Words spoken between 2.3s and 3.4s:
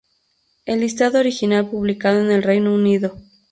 el Reino Unido